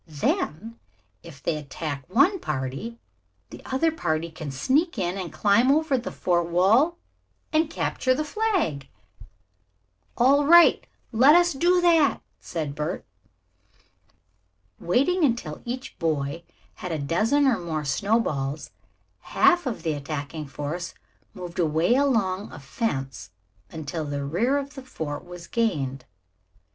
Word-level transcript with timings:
Then, 0.07 0.79
if 1.21 1.43
they 1.43 1.57
attack 1.57 2.05
one 2.09 2.39
party, 2.39 2.97
the 3.51 3.61
other 3.67 3.91
party 3.91 4.31
can 4.31 4.49
sneak 4.49 4.97
in 4.97 5.15
and 5.15 5.31
climb 5.31 5.69
over 5.71 5.95
the 5.95 6.11
fort 6.11 6.47
wall 6.49 6.97
and 7.53 7.69
capture 7.69 8.15
the 8.15 8.23
flag." 8.23 8.87
"All 10.17 10.43
right, 10.43 10.87
let 11.11 11.35
us 11.35 11.53
do 11.53 11.79
that," 11.81 12.19
said 12.39 12.73
Bert. 12.73 13.05
Waiting 14.79 15.23
until 15.23 15.61
each 15.65 15.99
boy 15.99 16.41
had 16.81 16.91
a 16.91 16.97
dozen 16.97 17.45
or 17.45 17.59
more 17.59 17.85
snowballs, 17.85 18.71
half 19.19 19.67
of 19.67 19.83
the 19.83 19.93
attacking 19.93 20.47
force 20.47 20.95
moved 21.35 21.59
away 21.59 21.93
along 21.93 22.51
a 22.51 22.57
fence 22.59 23.29
until 23.69 24.05
the 24.05 24.23
rear 24.25 24.57
of 24.57 24.73
the 24.73 24.81
fort 24.83 25.23
was 25.25 25.45
gained. 25.45 26.05